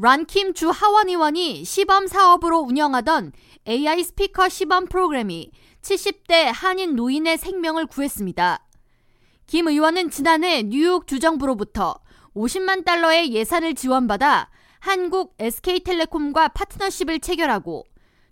[0.00, 3.32] 란킴 주 하원 의원이 시범 사업으로 운영하던
[3.66, 5.50] AI 스피커 시범 프로그램이
[5.82, 8.64] 70대 한인 노인의 생명을 구했습니다.
[9.48, 11.98] 김 의원은 지난해 뉴욕 주정부로부터
[12.36, 17.84] 50만 달러의 예산을 지원받아 한국 SK텔레콤과 파트너십을 체결하고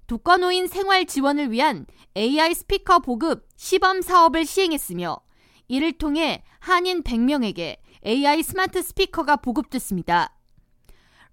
[0.06, 1.86] 독거노인 생활 지원을 위한
[2.16, 5.18] AI 스피커 보급 시범 사업을 시행했으며
[5.66, 10.35] 이를 통해 한인 100명에게 AI 스마트 스피커가 보급됐습니다.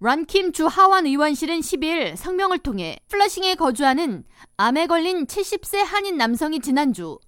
[0.04, 4.24] 런킴 주 하원 의원실은 10일 성명을 통해 플러싱에 거주하는
[4.58, 7.18] 암에 걸린 70세 한인 남성이 지난주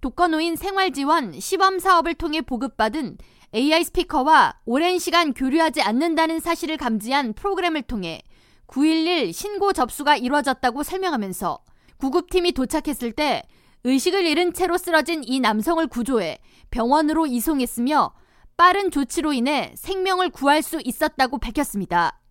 [0.00, 3.18] 독거노인 생활지원 시범 사업을 통해 보급받은
[3.54, 8.22] AI 스피커와 오랜 시간 교류하지 않는다는 사실을 감지한 프로그램을 통해
[8.64, 11.58] 911 신고 접수가 이루어졌다고 설명하면서
[11.98, 13.42] 구급팀이 도착했을 때
[13.84, 16.38] 의식을 잃은 채로 쓰러진 이 남성을 구조해
[16.70, 18.14] 병원으로 이송했으며
[18.56, 22.21] 빠른 조치로 인해 생명을 구할 수 있었다고 밝혔습니다.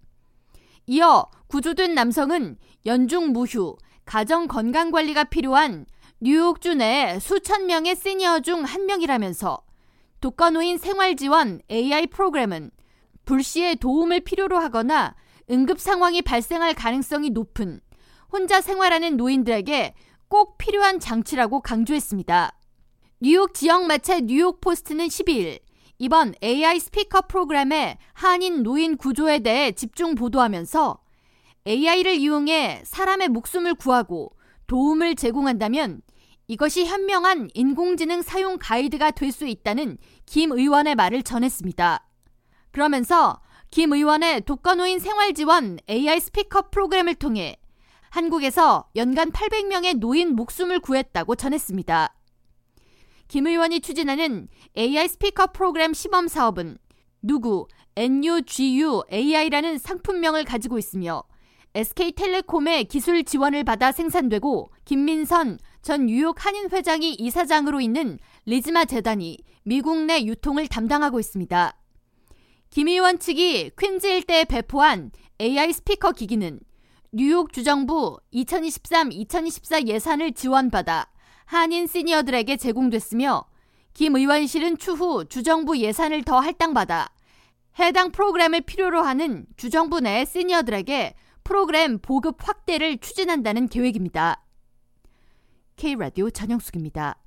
[0.88, 5.86] 이어 구조된 남성은 연중 무휴, 가정 건강 관리가 필요한
[6.20, 9.62] 뉴욕주 내 수천 명의 시니어 중 한 명이라면서
[10.22, 12.72] 독거노인 생활지원 AI 프로그램은
[13.26, 15.16] 불시에 도움을 필요로 하거나
[15.50, 17.82] 응급 상황이 발생할 가능성이 높은
[18.32, 19.94] 혼자 생활하는 노인들에게
[20.28, 22.52] 꼭 필요한 장치라고 강조했습니다.
[23.22, 25.60] 뉴욕 지역 매체 뉴욕 포스트는 12일
[26.04, 30.98] 이번 AI 스피커 프로그램의 한인 노인 구조에 대해 집중 보도하면서
[31.68, 34.32] AI를 이용해 사람의 목숨을 구하고
[34.66, 36.02] 도움을 제공한다면
[36.48, 42.04] 이것이 현명한 인공지능 사용 가이드가 될 수 있다는 김 의원의 말을 전했습니다.
[42.72, 47.58] 그러면서 김 의원의 독거노인 생활지원 AI 스피커 프로그램을 통해
[48.10, 52.16] 한국에서 연간 800명의 노인 목숨을 구했다고 전했습니다.
[53.32, 56.78] 김 의원이 추진하는 AI 스피커 프로그램 시범 사업은
[57.22, 57.66] 누구
[57.96, 61.24] NUGU AI라는 상품명을 가지고 있으며
[61.74, 70.04] SK텔레콤의 기술 지원을 받아 생산되고 김민선 전 뉴욕 한인 회장이 이사장으로 있는 리즈마 재단이 미국
[70.04, 71.74] 내 유통을 담당하고 있습니다.
[72.70, 76.60] 김 의원 측이 퀸즈 일대에 배포한 AI 스피커 기기는
[77.14, 81.08] 뉴욕 주정부 2023-2024 예산을 지원받아
[81.52, 83.44] 한인 시니어들에게 제공됐으며
[83.94, 87.10] 김 의원실은 추후 주정부 예산을 더 할당받아
[87.78, 91.14] 해당 프로그램을 필요로 하는 주정부 내 시니어들에게
[91.44, 94.46] 프로그램 보급 확대를 추진한다는 계획입니다.
[95.76, 97.21] K라디오 전영숙입니다.